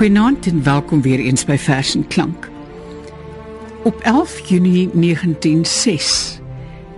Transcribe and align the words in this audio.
Goeienaand 0.00 0.46
en 0.46 0.62
welkom 0.62 1.02
weer 1.02 1.18
eens 1.18 1.42
by 1.44 1.58
Vers 1.60 1.90
en 1.94 2.06
Klank. 2.08 2.48
Op 3.84 4.00
11 4.00 4.48
Junie 4.48 4.88
1906 4.92 6.38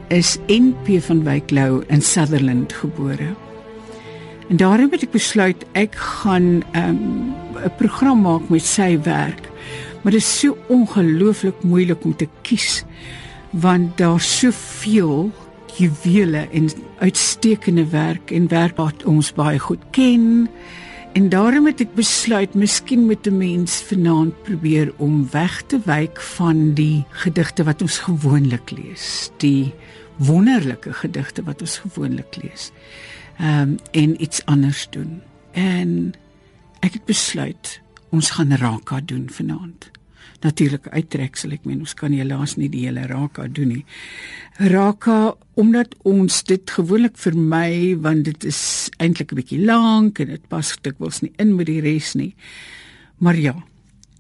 is 0.09 0.37
NP 0.47 1.01
van 1.02 1.25
Wyk 1.25 1.51
Lou 1.51 1.83
in 1.87 2.02
Sutherland 2.02 2.73
gebore. 2.73 3.34
En 4.48 4.56
daarom 4.56 4.95
het 4.95 5.02
ek 5.02 5.11
besluit 5.11 5.66
ek 5.73 5.98
gaan 5.98 6.62
'n 6.62 6.78
um, 6.78 7.75
program 7.77 8.22
maak 8.22 8.47
met 8.48 8.62
sy 8.62 8.94
werk. 9.03 9.50
Maar 10.03 10.12
dit 10.12 10.22
is 10.22 10.39
so 10.39 10.56
ongelooflik 10.69 11.62
moeilik 11.62 12.05
om 12.05 12.16
te 12.16 12.28
kies 12.42 12.84
want 13.50 13.97
daar's 13.98 14.39
soveel 14.39 15.31
juwele 15.75 16.47
en 16.53 16.70
uitstekende 16.98 17.87
werk 17.87 18.31
en 18.31 18.48
werk 18.48 18.77
wat 18.77 19.05
ons 19.05 19.33
baie 19.33 19.59
goed 19.59 19.83
ken. 19.91 20.48
En 21.13 21.29
daarom 21.29 21.67
het 21.69 21.81
ek 21.85 21.91
besluit 21.95 22.55
miskien 22.57 23.05
moet 23.05 23.27
'n 23.29 23.37
mens 23.37 23.83
vanaand 23.83 24.43
probeer 24.43 24.93
om 24.97 25.29
weg 25.31 25.63
te 25.67 25.81
wyk 25.85 26.21
van 26.21 26.73
die 26.75 27.05
gedigte 27.11 27.65
wat 27.65 27.83
ons 27.83 27.99
gewoonlik 27.99 28.71
lees, 28.71 29.31
die 29.37 29.75
wonderlike 30.17 30.93
gedigte 30.93 31.43
wat 31.43 31.61
ons 31.61 31.79
gewoonlik 31.79 32.37
lees. 32.43 32.73
Ehm 33.39 33.61
um, 33.61 33.77
en 33.91 34.23
iets 34.23 34.45
anders 34.45 34.87
doen. 34.91 35.23
En 35.53 36.15
ek 36.81 36.93
het 36.93 37.05
besluit 37.05 37.81
ons 38.09 38.31
gaan 38.31 38.57
raka 38.57 39.01
doen 39.01 39.29
vanaand 39.31 39.91
natuurlik 40.43 40.89
uittreksel 40.91 41.55
ek 41.57 41.67
meen 41.69 41.83
ons 41.85 41.95
kan 41.98 42.15
helaas 42.15 42.57
nie 42.59 42.71
die 42.73 42.87
hele 42.87 43.07
raka 43.11 43.47
doen 43.48 43.77
nie. 43.77 43.85
Raka 44.73 45.34
omdat 45.59 45.95
ons 46.09 46.43
dit 46.49 46.71
gewoonlik 46.77 47.19
vir 47.23 47.37
my 47.37 47.73
want 48.03 48.27
dit 48.29 48.45
is 48.45 48.91
eintlik 48.99 49.33
'n 49.33 49.41
bietjie 49.41 49.65
lank 49.65 50.21
en 50.21 50.29
dit 50.29 50.49
pas 50.49 50.77
dikwels 50.83 51.23
nie 51.23 51.33
in 51.39 51.57
met 51.57 51.67
die 51.67 51.81
res 51.81 52.15
nie. 52.15 52.34
Maar 53.19 53.37
ja 53.37 53.55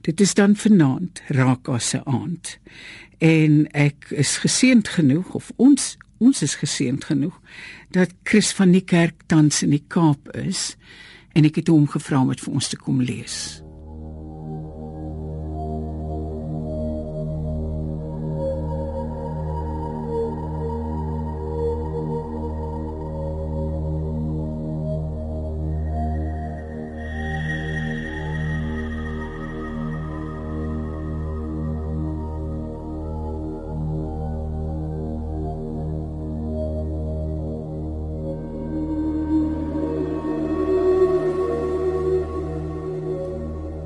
dit 0.02 0.20
is 0.20 0.34
dan 0.34 0.56
vanaand 0.56 1.22
raka 1.28 1.78
se 1.78 2.04
aand. 2.04 2.58
En 3.18 3.68
ek 3.72 4.10
is 4.10 4.36
geseënd 4.36 4.88
genoeg 4.88 5.34
of 5.34 5.52
ons 5.56 5.96
ons 6.18 6.42
is 6.42 6.54
geseënd 6.54 7.04
genoeg 7.04 7.40
dat 7.90 8.14
Chris 8.22 8.52
van 8.52 8.70
die 8.70 8.84
kerk 8.84 9.26
tans 9.26 9.62
in 9.62 9.70
die 9.70 9.84
Kaap 9.88 10.30
is 10.36 10.76
en 11.34 11.44
ek 11.44 11.62
het 11.62 11.68
hom 11.68 11.88
gevra 11.88 12.20
om 12.20 12.28
dit 12.28 12.40
vir 12.40 12.54
ons 12.54 12.68
te 12.68 12.76
kom 12.76 13.00
lees. 13.02 13.61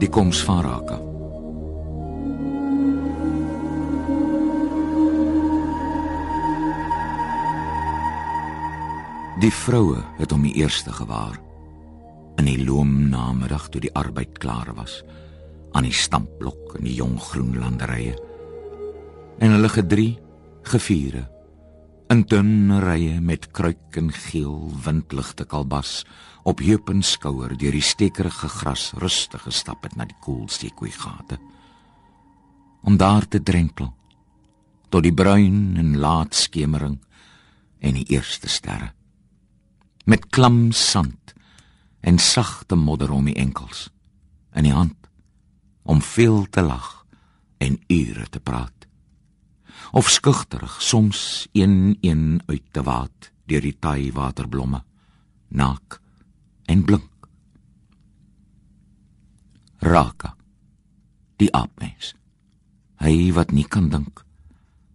Die 0.07 0.13
koms 0.15 0.39
van 0.47 0.61
Raka. 0.63 1.01
Die 9.43 9.51
vroue 9.53 10.05
het 10.21 10.31
hom 10.31 10.47
die 10.47 10.55
eerste 10.63 10.95
gewaar 10.95 11.41
in 12.39 12.47
die 12.47 12.61
loom 12.63 13.09
namiddag 13.11 13.67
toe 13.73 13.83
die 13.83 13.93
arbeid 13.99 14.39
klaar 14.39 14.71
was 14.77 15.01
aan 15.75 15.89
die 15.89 15.97
stampblok 15.97 16.77
in 16.79 16.87
die 16.87 16.95
jong 16.97 17.17
groen 17.21 17.57
landerye. 17.59 18.15
En 19.43 19.57
hulle 19.57 19.69
gedrie, 19.73 20.15
geviere 20.63 21.27
in 22.13 22.23
dun 22.31 22.71
rye 22.83 23.19
met 23.21 23.49
kruik 23.51 23.97
en 23.99 24.13
geel 24.15 24.71
windligte 24.85 25.45
kalbas 25.49 26.05
op 26.47 26.61
heup 26.63 26.91
en 26.93 27.03
skouer 27.03 27.57
deur 27.59 27.75
die 27.75 27.83
stekerige 27.83 28.49
gras 28.61 28.93
rustig 29.03 29.43
gestap 29.49 29.83
het 29.83 29.97
na 29.99 30.07
die 30.07 30.19
koel 30.23 30.47
seekoei 30.47 30.93
gate. 30.95 31.41
Om 32.87 32.97
daar 32.97 33.27
te 33.27 33.43
drentel 33.43 33.91
tot 34.89 35.03
die 35.03 35.15
bruin 35.15 35.75
en 35.81 35.97
laat 35.99 36.35
skemering 36.39 37.01
en 37.83 37.99
die 37.99 38.07
eerste 38.15 38.49
sterre. 38.49 38.93
Met 40.07 40.31
klam 40.31 40.71
sand 40.71 41.35
en 42.07 42.23
sagte 42.23 42.79
modder 42.79 43.11
om 43.11 43.27
die 43.27 43.35
enkels 43.35 43.89
in 44.55 44.71
die 44.71 44.77
hand 44.77 45.11
om 45.83 45.99
veel 46.03 46.47
te 46.51 46.63
lag 46.63 47.03
en 47.59 47.81
ure 47.91 48.31
te 48.31 48.39
praat 48.39 48.76
of 49.93 50.11
skugterig 50.11 50.83
soms 50.83 51.49
een 51.53 51.99
een 52.01 52.43
uit 52.47 52.63
te 52.71 52.83
waat 52.83 53.31
deur 53.47 53.61
die 53.61 53.77
taai 53.79 54.13
waterblomme 54.13 54.83
naak 55.49 56.01
en 56.67 56.83
blink. 56.85 57.29
Raka 59.79 60.35
die 61.37 61.53
aapmens 61.55 62.15
hy 63.03 63.33
wat 63.37 63.53
nie 63.53 63.67
kan 63.69 63.91
dink 63.93 64.25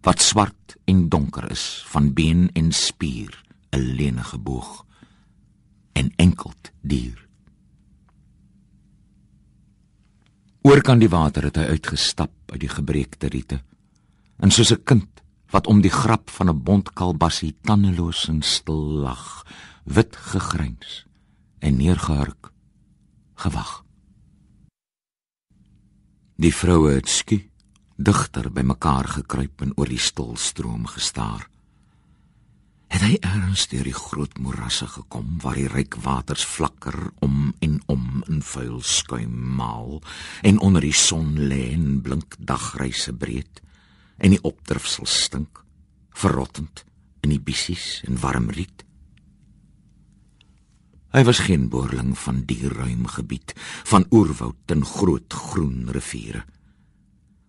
wat 0.02 0.20
swart 0.20 0.76
en 0.90 1.06
donker 1.08 1.46
is 1.54 1.64
van 1.92 2.12
been 2.12 2.50
en 2.58 2.72
spier 2.72 3.42
'n 3.72 3.94
lenige 3.98 4.38
boog 4.38 4.84
en 5.92 6.12
enkeld 6.16 6.72
dier. 6.80 7.28
Oor 10.62 10.80
kan 10.80 10.98
die 10.98 11.08
water 11.08 11.44
het 11.44 11.56
hy 11.56 11.62
uitgestap 11.62 12.32
uit 12.52 12.60
die 12.60 12.68
gebreekte 12.68 13.28
riete 13.28 13.62
en 14.42 14.50
soos 14.50 14.72
'n 14.74 14.82
kind 14.84 15.22
wat 15.54 15.66
om 15.66 15.80
die 15.80 15.96
grap 16.02 16.30
van 16.30 16.48
'n 16.48 16.62
bontkalbassie 16.62 17.54
tandeloos 17.62 18.28
en 18.28 18.42
stil 18.42 18.84
lag, 19.06 19.46
wit 19.84 20.16
gegryns 20.16 21.06
en 21.58 21.76
neergehurk 21.76 22.50
gewag. 23.34 23.84
Die 26.36 26.54
vroue 26.54 26.90
het 26.90 27.08
skie 27.08 27.50
digter 27.96 28.52
bymekaar 28.52 29.08
gekruip 29.08 29.62
en 29.62 29.72
oor 29.76 29.88
die 29.88 29.98
stil 29.98 30.36
stroom 30.36 30.86
gestaar. 30.86 31.48
Het 32.88 33.00
hy 33.00 33.16
erns 33.20 33.68
deur 33.68 33.84
die 33.84 33.96
groot 33.96 34.38
morasse 34.38 34.86
gekom 34.86 35.38
waar 35.42 35.54
die 35.54 35.68
ryk 35.68 35.94
waters 35.94 36.44
flikker 36.44 37.12
om 37.18 37.54
en 37.58 37.80
om 37.86 38.24
in 38.28 38.42
vuil 38.42 38.80
skuim 38.80 39.54
maal 39.56 40.02
en 40.42 40.58
onder 40.58 40.80
die 40.80 40.92
son 40.92 41.38
lê 41.38 41.72
en 41.72 42.02
blink 42.02 42.36
dagreise 42.38 43.12
breed 43.12 43.62
en 44.18 44.30
die 44.30 44.42
opdrifsel 44.42 45.06
stink 45.06 45.64
verrottend 46.12 46.84
in 47.22 47.30
die 47.30 47.40
bissies 47.40 48.02
en 48.06 48.20
warm 48.20 48.50
riet. 48.50 48.84
Hy 51.12 51.22
was 51.28 51.44
geen 51.44 51.68
boerling 51.68 52.14
van 52.18 52.42
die 52.48 52.68
ruim 52.68 53.06
gebied 53.06 53.52
van 53.84 54.06
oerwoud 54.10 54.72
en 54.72 54.84
groot 54.84 55.32
groen 55.32 55.90
riviere. 55.92 56.44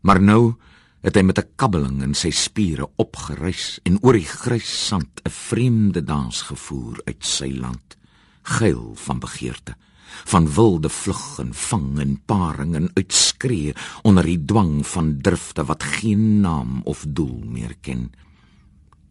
Maar 0.03 0.19
nou 0.21 0.55
het 1.03 1.15
hy 1.15 1.23
met 1.23 1.39
'n 1.39 1.55
kabbeling 1.55 2.03
in 2.03 2.13
sy 2.13 2.29
spiere 2.29 2.89
opgereis 2.95 3.79
en 3.83 3.99
oor 4.03 4.13
die 4.13 4.27
grys 4.27 4.87
sand 4.87 5.21
'n 5.23 5.29
vreemde 5.29 6.03
dans 6.03 6.41
gevoer 6.41 7.01
uit 7.05 7.25
sy 7.25 7.51
land 7.51 7.97
geil 8.43 8.95
van 8.95 9.19
begeerte 9.19 9.75
van 10.23 10.53
wilde 10.53 10.89
vlug 10.89 11.39
en 11.39 11.53
vang 11.53 11.99
en 11.99 12.21
paring 12.25 12.75
en 12.75 12.89
uitskree 12.93 13.73
onder 14.01 14.25
die 14.25 14.45
dwang 14.45 14.87
van 14.87 15.17
drifte 15.21 15.65
wat 15.65 15.83
geen 15.83 16.41
naam 16.41 16.81
of 16.83 17.05
doel 17.07 17.41
meer 17.45 17.75
ken. 17.81 18.11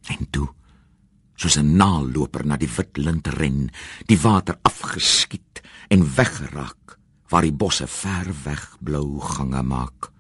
En 0.07 0.31
toe, 0.31 0.49
soos 1.35 1.57
'n 1.59 1.77
naalloper 1.77 2.47
na 2.47 2.57
die 2.57 2.71
wit 2.77 2.97
lint 2.97 3.27
ren, 3.27 3.71
die 4.07 4.19
water 4.19 4.59
afgeskiet 4.63 5.63
en 5.89 6.15
weggeraak 6.15 6.99
waar 7.29 7.43
die 7.43 7.53
bosse 7.53 7.87
ver 7.87 8.29
weg 8.45 8.77
blou 8.81 9.21
gange 9.21 9.63
maak. 9.63 10.11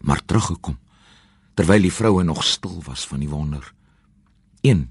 Maar 0.00 0.24
teruggekom 0.24 0.78
terwyl 1.54 1.80
die 1.80 1.92
vroue 1.92 2.22
nog 2.22 2.44
stil 2.44 2.82
was 2.84 3.06
van 3.06 3.22
die 3.22 3.28
wonder. 3.28 3.74
Een 4.60 4.90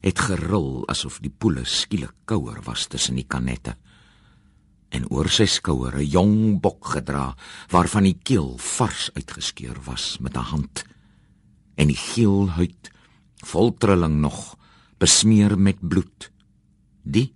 het 0.00 0.18
gerul 0.18 0.84
asof 0.88 1.18
die 1.24 1.32
poele 1.32 1.64
skielik 1.64 2.12
kouer 2.24 2.60
was 2.62 2.86
tussen 2.86 3.14
die 3.14 3.26
kanette 3.26 3.76
en 4.94 5.08
oor 5.10 5.28
sy 5.28 5.46
skouer 5.50 5.96
'n 5.98 6.06
jong 6.06 6.60
bok 6.62 6.94
gedra 6.94 7.34
waarvan 7.70 8.06
die 8.06 8.18
keel 8.22 8.54
vars 8.58 9.10
uitgeskeur 9.14 9.78
was 9.84 10.18
met 10.20 10.36
'n 10.36 10.50
hand. 10.52 10.84
En 11.74 11.86
die 11.86 11.96
geel 11.96 12.50
huid 12.50 12.90
vol 13.44 13.74
trilling 13.74 14.20
nog 14.20 14.56
besmeer 14.98 15.58
met 15.58 15.78
bloed. 15.80 16.30
Die 17.02 17.34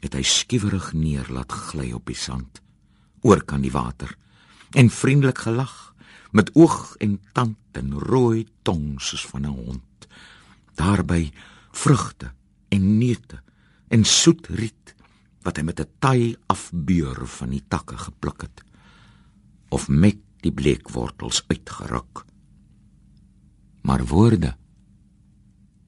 het 0.00 0.14
hy 0.14 0.22
skiwerig 0.22 0.92
neer 0.92 1.26
laat 1.30 1.52
gly 1.52 1.92
op 1.92 2.06
die 2.06 2.18
sand 2.18 2.60
oor 3.22 3.42
kan 3.44 3.62
die 3.62 3.70
water 3.70 4.16
en 4.74 4.90
vriendelik 4.90 5.38
gelag 5.38 5.94
met 6.32 6.50
oog 6.54 6.96
en 6.98 7.20
tand 7.32 7.58
en 7.72 7.92
rooi 7.98 8.46
tong 8.62 9.00
soos 9.00 9.26
van 9.26 9.46
'n 9.46 9.54
hond. 9.54 10.08
Daarby 10.74 11.30
vrugte 11.70 12.32
en 12.68 12.98
neute 12.98 13.42
en 13.88 14.04
soet 14.04 14.46
riet 14.46 14.94
wat 15.42 15.56
hy 15.56 15.62
met 15.62 15.80
'n 15.80 15.90
taai 15.98 16.36
afbeur 16.46 17.26
van 17.26 17.50
die 17.50 17.64
takke 17.68 17.96
gepluk 17.98 18.42
het 18.42 18.62
of 19.68 19.88
met 19.88 20.18
die 20.42 20.52
bleekwortels 20.52 21.44
uitgeruk. 21.48 22.24
Maar 23.82 24.04
woorde 24.06 24.56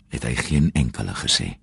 het 0.08 0.22
hy 0.22 0.34
geen 0.34 0.72
enkele 0.72 1.14
gesê. 1.14 1.58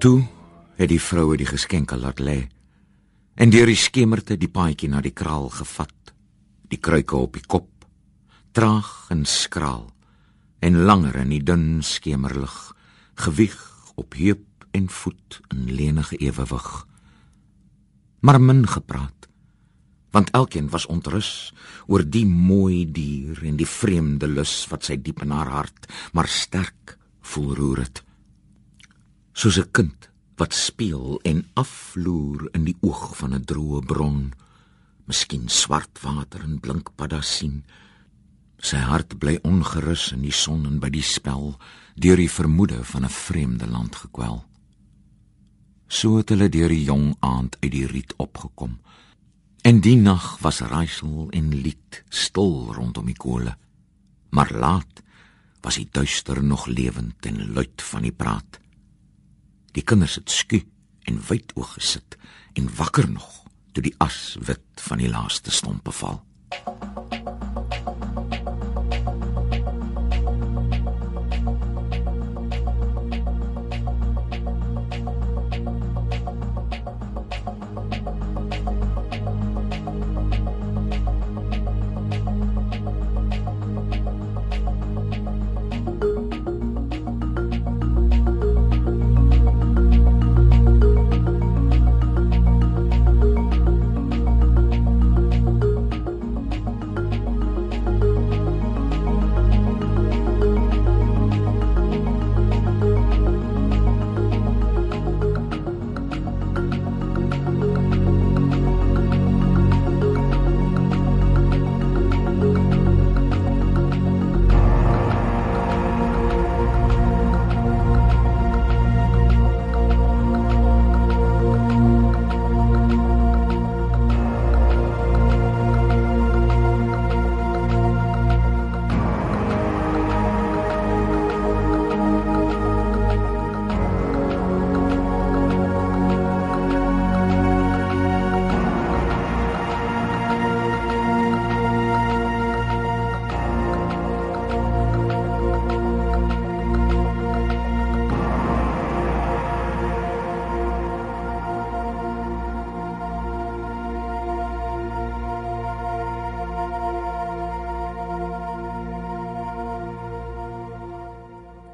Toe 0.00 0.22
het 0.78 0.88
die 0.88 1.00
vroue 1.02 1.36
die 1.36 1.44
geskenke 1.44 1.98
laat 2.00 2.22
lê 2.24 2.38
en 3.36 3.50
deur 3.52 3.68
die 3.68 3.76
skemerte 3.76 4.38
die 4.40 4.48
paadjie 4.48 4.88
na 4.88 5.02
die 5.04 5.12
kraal 5.12 5.50
gevat, 5.52 6.14
die 6.72 6.80
kruike 6.80 7.18
op 7.18 7.36
die 7.36 7.44
kop, 7.44 7.84
traag 8.56 9.10
en 9.12 9.26
skraal 9.28 9.90
en 10.64 10.80
langer 10.88 11.20
in 11.20 11.36
die 11.36 11.42
dun 11.44 11.84
skemerlig, 11.84 12.56
gewig 13.26 13.60
op 14.00 14.16
heup 14.16 14.64
en 14.72 14.88
voet 14.88 15.40
in 15.52 15.68
lenige 15.68 16.16
ewewig. 16.16 16.72
Maar 18.24 18.40
min 18.40 18.64
gepraat, 18.64 19.28
want 20.16 20.32
elkeen 20.32 20.72
was 20.72 20.88
ontrus 20.88 21.52
oor 21.92 22.08
die 22.08 22.24
mooi 22.24 22.86
dier 22.88 23.44
en 23.44 23.60
die 23.60 23.68
vreemde 23.68 24.32
lus 24.32 24.62
wat 24.72 24.88
sy 24.88 24.96
diep 24.96 25.20
in 25.28 25.36
haar 25.36 25.52
hart 25.60 25.92
maar 26.16 26.28
sterk 26.28 26.96
voel 27.20 27.52
roer 27.54 27.84
het 27.84 28.08
soos 29.32 29.58
'n 29.58 29.70
kind 29.72 30.10
wat 30.36 30.54
speel 30.54 31.20
en 31.22 31.44
afloer 31.54 32.48
in 32.52 32.64
die 32.64 32.76
oog 32.80 33.16
van 33.16 33.34
'n 33.34 33.44
droë 33.44 33.80
bron, 33.86 34.32
miskien 35.04 35.48
swart 35.48 36.00
water 36.02 36.40
en 36.40 36.60
blink 36.60 36.90
paddas 36.96 37.36
sien. 37.36 37.64
Sy 38.58 38.76
hart 38.76 39.18
bly 39.18 39.38
ongerus 39.42 40.12
in 40.12 40.22
die 40.22 40.32
son 40.32 40.66
en 40.66 40.78
by 40.80 40.90
die 40.90 41.02
spel 41.02 41.56
deur 41.94 42.16
die 42.16 42.30
vermoede 42.30 42.84
van 42.84 43.04
'n 43.04 43.08
vreemde 43.26 43.66
land 43.66 43.96
gekwel. 43.96 44.44
So 45.88 46.16
het 46.16 46.28
hulle 46.28 46.48
deur 46.48 46.68
die 46.68 46.84
jong 46.84 47.16
aand 47.20 47.56
uit 47.60 47.72
die 47.72 47.86
riet 47.86 48.14
opgekom. 48.16 48.78
En 49.62 49.80
die 49.80 49.96
nag 49.96 50.38
was 50.38 50.60
raaisel 50.60 51.28
en 51.30 51.54
lied 51.54 52.04
stil 52.08 52.72
rondom 52.72 53.06
die 53.06 53.16
kole. 53.18 53.56
Maar 54.30 54.52
laat 54.52 55.02
was 55.60 55.76
die 55.76 55.88
duister 55.90 56.44
nog 56.44 56.66
lewend 56.66 57.26
en 57.26 57.52
luid 57.52 57.82
van 57.82 58.02
die 58.02 58.12
praat. 58.12 58.60
Die 59.76 59.82
kinders 59.82 60.16
het 60.18 60.30
sku 60.30 60.62
en 61.08 61.20
wyd 61.28 61.52
oog 61.54 61.74
gesit 61.78 62.16
en 62.58 62.70
wakker 62.76 63.10
nog 63.10 63.28
toe 63.72 63.84
die 63.86 63.94
as 64.02 64.36
wit 64.46 64.82
van 64.88 64.98
die 64.98 65.10
laaste 65.10 65.50
stompe 65.54 65.92
val. 65.94 66.22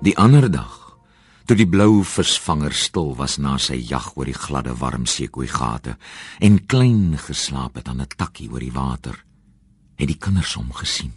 Die 0.07 0.15
ander 0.23 0.45
dag, 0.47 0.75
toe 1.51 1.57
die 1.59 1.67
blou 1.67 2.05
visvanger 2.07 2.75
stil 2.79 3.09
was 3.19 3.41
na 3.43 3.57
sy 3.59 3.81
jag 3.89 4.13
oor 4.15 4.29
die 4.31 4.37
gladde 4.39 4.77
warm 4.79 5.03
seekoei 5.11 5.49
gate 5.51 5.97
en 6.39 6.61
klein 6.71 7.17
geslaap 7.19 7.81
het 7.81 7.89
aan 7.91 8.03
'n 8.03 8.15
takkie 8.15 8.47
oor 8.53 8.63
die 8.63 8.71
water, 8.71 9.17
het 9.99 10.07
die 10.07 10.19
kinders 10.19 10.55
hom 10.55 10.71
gesien. 10.73 11.13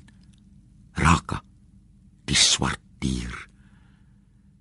Raka 0.97 1.43
die 2.25 2.35
swart 2.35 2.81
dier. 2.99 3.35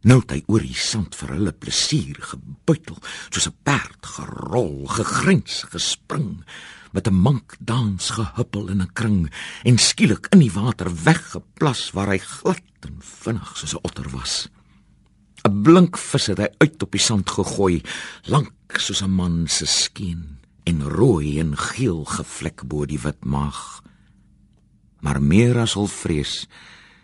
Nou 0.02 0.20
het 0.20 0.30
hy 0.30 0.42
oor 0.46 0.60
die 0.60 0.76
sand 0.76 1.14
vir 1.14 1.32
hulle 1.32 1.52
plesier 1.52 2.20
gebuitel, 2.20 2.98
soos 3.30 3.48
'n 3.48 3.56
perd 3.64 4.06
gerol, 4.06 4.86
gegrins, 4.86 5.64
gespring, 5.72 6.44
met 6.92 7.06
'n 7.06 7.14
mank 7.14 7.56
dans 7.60 8.10
gehuppel 8.10 8.68
in 8.68 8.82
'n 8.82 8.92
kring 8.92 9.32
en 9.62 9.78
skielik 9.78 10.26
in 10.30 10.38
die 10.38 10.52
water 10.52 10.90
weggeplas 11.04 11.90
waar 11.90 12.08
hy 12.08 12.18
glad 12.18 12.62
en 12.80 12.96
vinnig 12.98 13.56
soos 13.56 13.74
'n 13.74 13.82
otter 13.82 14.08
was. 14.10 14.48
'n 15.44 15.62
Blink 15.62 15.98
vis 15.98 16.26
het 16.26 16.38
hy 16.38 16.48
uit 16.58 16.82
op 16.82 16.92
die 16.92 17.00
sand 17.00 17.30
gegooi, 17.30 17.82
lank 18.24 18.52
soos 18.76 19.02
'n 19.02 19.10
man 19.10 19.46
se 19.48 19.66
skien 19.66 20.38
en 20.64 20.82
rooi 20.82 21.40
en 21.40 21.56
geel 21.56 22.04
gevlek 22.04 22.62
bo 22.68 22.86
die 22.86 23.00
wit 23.00 23.24
maag. 23.24 23.82
Maar 25.00 25.22
meer 25.22 25.58
as 25.58 25.76
al 25.76 25.86
vrees 25.86 26.48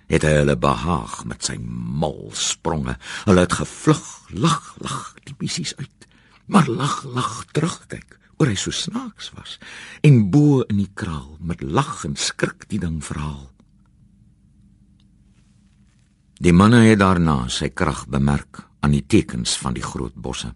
het 0.06 0.22
hy 0.22 0.34
hulle 0.40 0.56
behaag 0.56 1.24
met 1.24 1.44
sy 1.44 1.56
mal 2.00 2.30
spronge. 2.32 2.98
Hulle 3.24 3.40
het 3.40 3.52
gevlug, 3.52 4.04
lag, 4.28 4.74
lag 4.78 5.14
die 5.24 5.34
bissies 5.34 5.76
uit, 5.76 6.08
maar 6.46 6.68
lag, 6.68 7.04
lag 7.04 7.44
terugkyk 7.52 8.18
oor 8.44 8.50
hy 8.52 8.60
so 8.60 8.74
snaaks 8.76 9.30
was 9.38 9.56
en 10.04 10.26
bo 10.28 10.60
in 10.68 10.82
die 10.82 10.90
kraal 10.92 11.38
met 11.40 11.62
lag 11.64 12.02
en 12.04 12.12
skrik 12.20 12.66
die 12.68 12.80
ding 12.82 12.98
verhaal. 13.00 13.46
Die 16.44 16.52
manne 16.52 16.82
het 16.84 17.00
daarna 17.00 17.46
sy 17.48 17.70
krag 17.72 18.02
bemerk 18.12 18.60
aan 18.84 18.92
die 18.92 19.06
tekens 19.08 19.54
van 19.56 19.72
die 19.78 19.84
groot 19.86 20.12
bosse. 20.12 20.50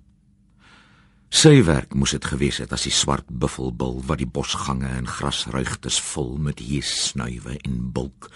Sy 1.33 1.63
werk 1.65 1.95
moes 1.97 2.13
dit 2.13 2.29
gewees 2.29 2.59
het 2.61 2.75
as 2.77 2.85
die 2.85 2.93
swart 2.93 3.31
buffelbil 3.33 4.03
wat 4.11 4.21
die 4.21 4.29
bosgange 4.29 4.91
en 4.99 5.09
grasruigtes 5.09 5.97
vol 6.11 6.35
met 6.45 6.61
hees 6.61 6.91
snuiwe 7.07 7.57
en 7.63 7.79
bulk 7.97 8.29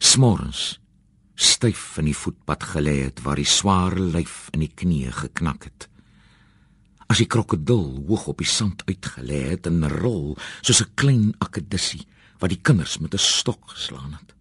smorens 0.00 0.78
styf 1.36 1.98
in 2.00 2.08
die 2.08 2.16
voetpad 2.16 2.64
gelê 2.72 2.96
het 3.02 3.20
waar 3.28 3.36
die 3.36 3.48
swaar 3.48 3.98
lyf 4.00 4.46
in 4.56 4.64
die 4.64 4.72
knie 4.72 5.12
geknak 5.12 5.68
het. 5.68 5.90
As 7.06 7.18
die 7.22 7.26
krokodil 7.30 8.04
hoog 8.08 8.26
op 8.26 8.38
die 8.38 8.50
sand 8.50 8.82
uitgelê 8.88 9.50
het 9.52 9.66
en 9.66 9.88
rol 9.88 10.36
soos 10.60 10.82
'n 10.82 10.94
klein 10.94 11.34
akedissie 11.38 12.06
wat 12.40 12.50
die 12.50 12.60
kinders 12.62 12.98
met 12.98 13.14
'n 13.14 13.18
stok 13.18 13.70
geslaan 13.70 14.12
het. 14.12 14.34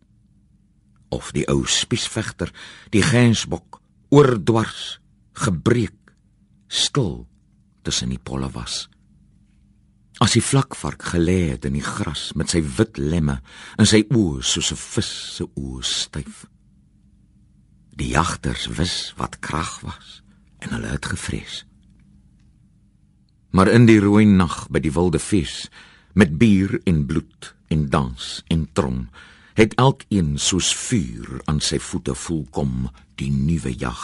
Of 1.09 1.31
die 1.31 1.47
ou 1.47 1.65
spiesvegter, 1.65 2.51
die 2.89 3.03
gensbok 3.03 3.81
oordwars 4.09 4.99
gebreek 5.33 6.15
stil 6.67 7.27
tussen 7.83 8.09
die 8.09 8.19
polle 8.19 8.49
was. 8.51 8.89
As 10.23 10.31
die 10.31 10.43
vlakvark 10.43 11.03
gelê 11.03 11.49
het 11.51 11.65
in 11.65 11.73
die 11.73 11.83
gras 11.83 12.33
met 12.33 12.49
sy 12.49 12.61
wit 12.77 12.97
lemme 12.97 13.41
en 13.77 13.85
sy 13.85 14.05
oë 14.09 14.41
soos 14.43 14.71
'n 14.71 14.75
vis 14.75 15.35
se 15.35 15.43
oë 15.43 15.83
styf. 15.83 16.45
Die 17.95 18.09
jagters 18.09 18.67
wis 18.67 19.13
wat 19.17 19.39
krag 19.39 19.81
was 19.81 20.21
en 20.59 20.69
hulle 20.69 20.87
het 20.87 21.05
gevrees. 21.05 21.65
Maar 23.55 23.69
in 23.71 23.85
die 23.87 24.01
rooi 24.03 24.25
nag 24.27 24.65
by 24.67 24.81
die 24.83 24.91
wilde 24.91 25.19
vis 25.23 25.69
met 26.19 26.33
bier 26.41 26.73
en 26.83 27.05
bloed 27.07 27.53
en 27.71 27.85
dans 27.87 28.23
en 28.51 28.65
trom 28.75 29.05
het 29.55 29.77
elkeen 29.79 30.33
soos 30.43 30.73
vuur 30.75 31.39
aan 31.47 31.61
sy 31.63 31.79
voete 31.79 32.11
voel 32.19 32.41
kom 32.51 32.89
die 33.15 33.29
nuwe 33.31 33.71
jag. 33.79 34.01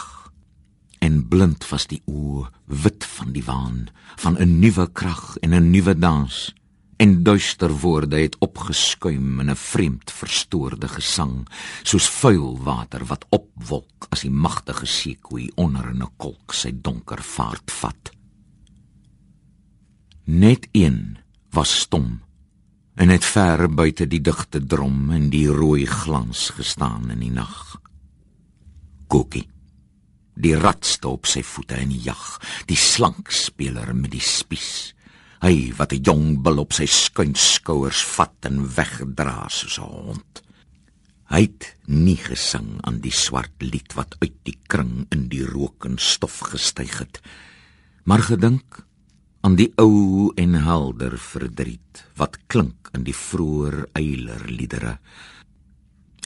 En 1.04 1.18
blind 1.28 1.66
was 1.68 1.84
die 1.90 2.00
oë 2.08 2.46
wit 2.84 3.04
van 3.18 3.34
die 3.36 3.44
waan 3.44 3.90
van 4.24 4.40
'n 4.40 4.56
nuwe 4.62 4.88
krag 4.92 5.36
en 5.44 5.52
'n 5.52 5.70
nuwe 5.70 5.98
dans. 5.98 6.54
En 6.96 7.22
duister 7.22 7.72
woorde 7.84 8.16
het 8.16 8.38
opgeskuim 8.38 9.40
in 9.40 9.50
'n 9.50 9.56
vreemd 9.56 10.10
verstoorde 10.10 10.88
gesang 10.88 11.46
soos 11.82 12.08
vuil 12.08 12.58
water 12.62 13.04
wat 13.04 13.26
opwolk 13.28 14.06
as 14.08 14.20
die 14.20 14.30
magtige 14.30 14.86
seekoei 14.86 15.50
onder 15.54 15.92
'n 15.92 16.08
kolk 16.16 16.52
sy 16.54 16.72
donker 16.72 17.22
vaart 17.22 17.70
vat 17.70 18.12
net 20.32 20.68
een 20.72 21.18
was 21.52 21.72
stom 21.84 22.22
en 22.96 23.08
het 23.12 23.24
ver 23.24 23.68
buite 23.68 24.06
die 24.08 24.20
digte 24.24 24.60
drom 24.64 25.10
en 25.12 25.28
die 25.32 25.48
rooi 25.52 25.84
glans 25.86 26.48
gestaan 26.56 27.10
in 27.12 27.20
die 27.20 27.32
nag 27.32 27.76
koekie 29.12 29.44
die 30.34 30.54
ratste 30.56 31.10
op 31.12 31.28
sy 31.28 31.42
voete 31.44 31.76
in 31.82 31.92
die 31.92 32.00
jag, 32.06 32.22
die 32.68 32.78
slank 32.78 33.32
speler 33.34 33.92
met 33.96 34.14
die 34.14 34.24
spies. 34.24 34.94
Hy 35.42 35.72
wat 35.76 35.92
'n 35.92 36.02
jong 36.02 36.42
bil 36.42 36.58
op 36.58 36.72
sy 36.72 36.86
skuin 36.86 37.34
skouers 37.34 38.02
vat 38.16 38.46
en 38.48 38.64
wegdra 38.76 39.48
soos 39.48 39.78
'n 39.78 39.82
hond. 39.82 40.42
Hy 41.28 41.40
het 41.40 41.76
nie 41.86 42.16
gesing 42.16 42.80
aan 42.82 43.00
die 43.00 43.12
swart 43.12 43.56
lied 43.60 43.92
wat 43.94 44.16
uit 44.20 44.36
die 44.44 44.58
kring 44.68 45.06
in 45.10 45.28
die 45.28 45.44
rook 45.44 45.84
en 45.84 45.98
stof 45.98 46.38
gestyg 46.38 46.98
het, 46.98 47.20
maar 48.04 48.22
gedink 48.22 48.86
aan 49.42 49.56
die 49.58 49.72
ou 49.82 50.30
en 50.38 50.54
helder 50.64 51.18
verdriet 51.18 52.04
wat 52.18 52.38
klink 52.46 52.92
in 52.94 53.06
die 53.06 53.16
vroeë 53.16 53.88
eilerliedere 53.98 54.98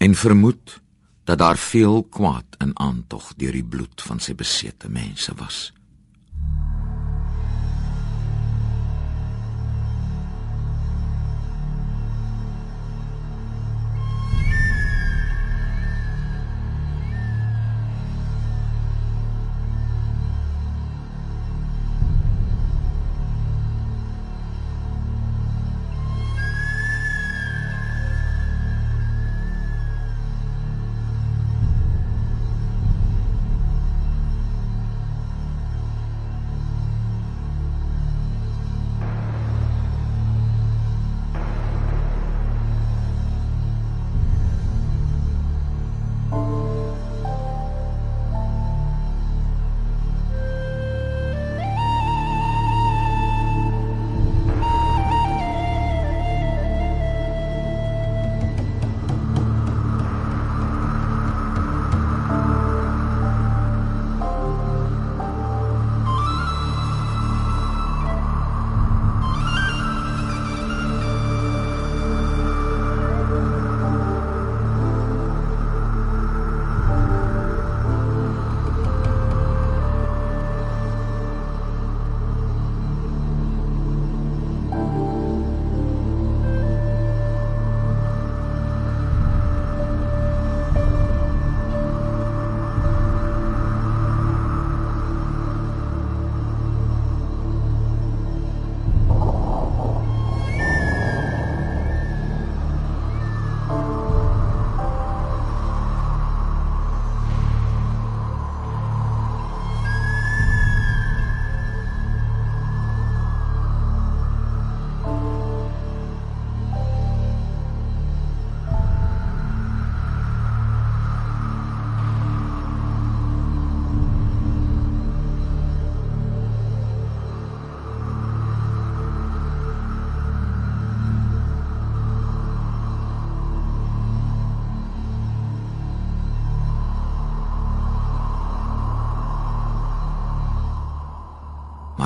en 0.04 0.14
vermoed 0.14 0.80
dat 1.26 1.40
daar 1.40 1.58
veel 1.58 2.04
kwaad 2.12 2.58
in 2.62 2.74
aantog 2.78 3.32
deur 3.40 3.56
die 3.56 3.64
bloed 3.64 4.02
van 4.04 4.20
sy 4.22 4.36
besete 4.38 4.88
mense 4.92 5.32
was. 5.40 5.72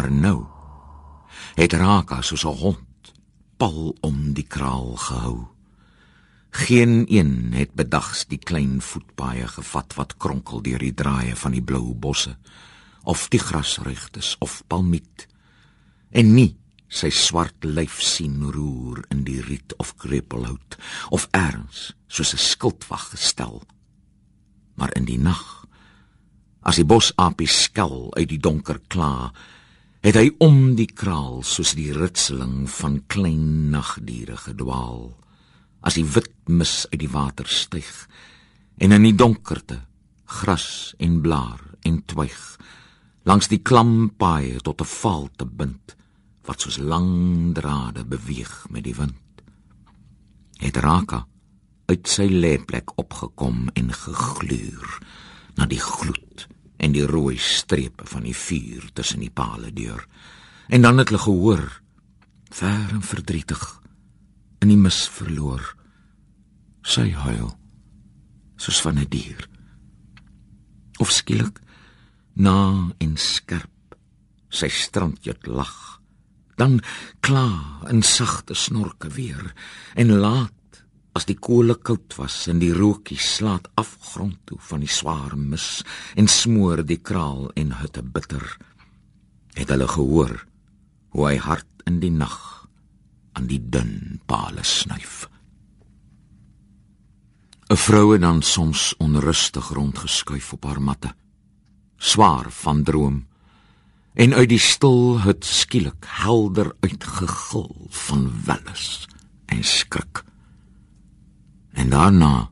Maar 0.01 0.13
nou 0.13 0.47
het 1.61 1.73
Raka 1.73 2.23
soos 2.23 2.45
'n 2.45 2.57
hond 2.57 3.13
pal 3.57 3.97
om 4.01 4.33
die 4.33 4.47
kraal 4.47 4.97
gehou. 4.97 5.49
Geen 6.51 7.05
een 7.09 7.53
het 7.53 7.73
bedags 7.75 8.25
die 8.27 8.39
klein 8.39 8.81
voetpaaie 8.81 9.49
gevat 9.49 9.95
wat 9.95 10.17
kronkel 10.17 10.63
deur 10.63 10.79
die 10.79 10.95
draaie 10.95 11.37
van 11.37 11.53
die 11.53 11.63
blou 11.63 11.95
bosse 11.95 12.37
of 13.03 13.29
die 13.29 13.41
grasregtes 13.41 14.37
of 14.39 14.63
palmiet 14.67 15.27
en 16.11 16.35
nie 16.35 16.57
sy 16.89 17.11
swart 17.11 17.65
lyf 17.65 18.01
sien 18.01 18.51
roer 18.51 19.05
in 19.09 19.25
die 19.25 19.41
riet 19.41 19.77
of 19.77 19.97
krepelhout 19.97 20.77
of 21.11 21.29
erns 21.31 21.95
soos 22.07 22.33
'n 22.33 22.39
skildwag 22.39 23.11
gestel 23.11 23.63
maar 24.75 24.97
in 24.97 25.05
die 25.05 25.19
nag 25.19 25.67
as 26.61 26.77
die 26.77 26.85
bosapie 26.85 27.49
skel 27.49 28.15
uit 28.15 28.29
die 28.29 28.41
donker 28.41 28.81
kla 28.89 29.33
het 30.01 30.17
hy 30.17 30.31
om 30.41 30.75
die 30.79 30.89
kraal 30.89 31.43
soos 31.45 31.75
die 31.77 31.93
ritseling 31.93 32.65
van 32.73 33.01
klein 33.13 33.71
nagdiere 33.75 34.39
gedwaal 34.41 35.11
as 35.85 35.97
die 35.99 36.07
wit 36.17 36.33
mis 36.49 36.87
uit 36.91 37.01
die 37.03 37.13
water 37.13 37.49
styg 37.49 37.91
en 38.81 38.97
in 38.97 39.05
die 39.05 39.17
donkerte 39.17 39.83
gras 40.41 40.95
en 40.99 41.21
blaar 41.25 41.61
en 41.85 42.01
twyg 42.07 42.39
langs 43.29 43.51
die 43.53 43.61
klam 43.61 44.11
paai 44.17 44.59
tot 44.65 44.81
'n 44.81 44.93
val 45.01 45.29
te 45.37 45.45
bind 45.45 45.97
wat 46.49 46.61
soos 46.61 46.79
lang 46.79 47.55
drade 47.55 48.05
beweeg 48.05 48.67
met 48.71 48.85
die 48.85 48.95
wind. 48.95 49.43
Het 50.59 50.77
raka 50.77 51.27
uit 51.87 52.09
sy 52.09 52.27
lêplek 52.27 52.93
opgekom 52.97 53.69
en 53.75 53.93
gegluur 53.93 54.99
na 55.57 55.67
die 55.67 55.81
gloed 55.81 56.47
en 56.81 56.95
die 56.97 57.05
rooi 57.07 57.37
strepe 57.39 58.07
van 58.09 58.25
die 58.25 58.37
vuur 58.37 58.89
tussen 58.97 59.21
die 59.21 59.33
palle 59.33 59.73
deur. 59.77 60.07
En 60.73 60.83
dan 60.83 60.99
het 60.99 61.11
hulle 61.11 61.23
gehoor 61.23 61.65
ver 62.51 62.95
en 62.97 63.03
verdrietig 63.05 63.63
in 64.65 64.73
die 64.73 64.81
mis 64.81 65.05
verloor. 65.13 65.63
Sy 66.83 67.11
huil 67.13 67.53
soos 68.57 68.81
van 68.81 68.99
'n 68.99 69.05
die 69.05 69.23
dier. 69.23 69.49
Of 70.99 71.11
skielik 71.13 71.61
na 72.35 72.93
en 72.99 73.17
skerp 73.17 73.97
sy 74.49 74.69
strandjut 74.69 75.47
lag. 75.47 76.01
Dan 76.57 76.81
kla 77.21 77.81
in 77.89 78.03
sagte 78.03 78.55
snorke 78.55 79.09
weer 79.09 79.55
en 79.95 80.19
laat 80.21 80.53
as 81.21 81.27
die 81.29 81.37
kole 81.37 81.75
koud 81.85 82.15
was 82.17 82.47
en 82.49 82.63
die 82.63 82.73
rookie 82.73 83.19
slaat 83.21 83.67
afgrond 83.81 84.39
toe 84.49 84.57
van 84.71 84.81
die 84.81 84.89
swaar 84.89 85.35
mis 85.37 85.83
en 86.17 86.31
smoor 86.33 86.81
die 86.89 86.97
kraal 86.97 87.51
en 87.61 87.75
hutte 87.77 88.01
bitter 88.01 88.47
het 89.59 89.69
hulle 89.69 89.89
gehoor 89.91 90.33
hoe 91.13 91.27
hy 91.27 91.35
hart 91.45 91.85
in 91.91 91.99
die 92.01 92.13
nag 92.15 92.39
aan 93.37 93.51
die 93.51 93.61
dun 93.61 94.23
palle 94.31 94.65
snuif. 94.65 95.29
'n 97.69 97.77
vroue 97.77 98.17
dan 98.19 98.41
soms 98.41 98.95
onrustig 98.97 99.69
rondgeskuif 99.77 100.53
op 100.57 100.65
haar 100.65 100.81
matte 100.81 101.13
swaar 101.99 102.49
van 102.63 102.83
droom 102.83 103.27
en 104.15 104.33
uit 104.33 104.49
die 104.57 104.65
stil 104.73 105.21
hut 105.29 105.45
skielik 105.45 106.09
helder 106.25 106.73
uitgegil 106.81 107.71
van 108.09 108.27
welles 108.49 109.05
en 109.53 109.65
skrik 109.65 110.25
en 111.73 111.91
daarna 111.91 112.51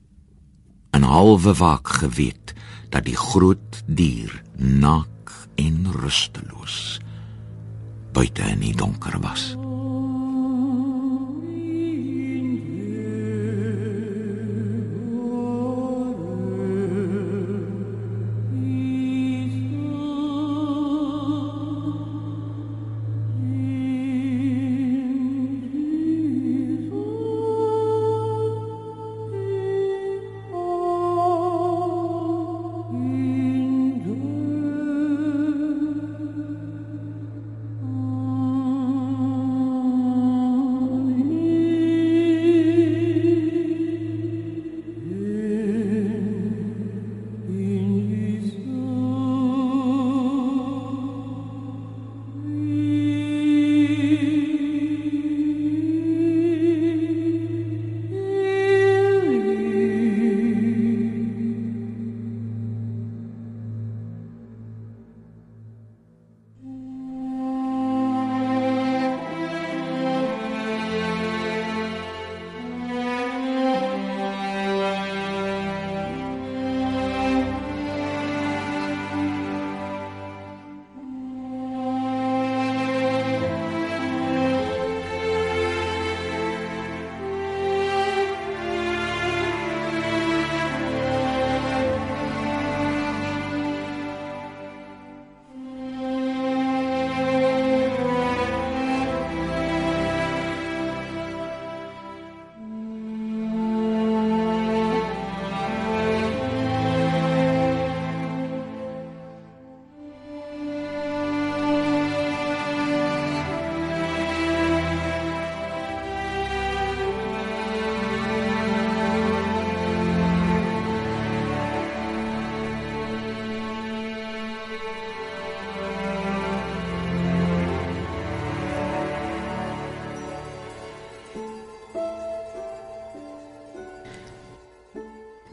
'n 0.93 1.03
halwe 1.03 1.55
waak 1.55 1.89
geweet 1.89 2.55
dat 2.89 3.05
die 3.05 3.17
groot 3.17 3.83
dier 3.87 4.43
nak 4.57 5.49
en 5.55 5.93
rusteloos 5.93 7.01
buite 8.13 8.43
in 8.43 8.61
die 8.61 8.75
donker 8.77 9.21
was. 9.21 9.57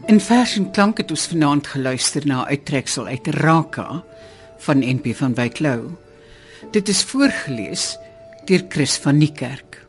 In 0.05 0.19
Fashion 0.19 0.71
Klank 0.71 0.97
het 0.97 1.09
ons 1.09 1.23
vanaand 1.27 1.67
geluister 1.67 2.27
na 2.27 2.43
'n 2.43 2.47
uittreksel 2.47 3.05
uit 3.05 3.27
Raka 3.27 4.03
van 4.57 4.77
NP 4.79 5.15
van 5.15 5.33
Wyk 5.33 5.59
Lou. 5.59 5.81
Dit 6.71 6.87
is 6.87 7.03
voorgeles 7.03 7.97
deur 8.45 8.65
Chris 8.69 8.97
van 8.97 9.17
Niekerk. 9.17 9.85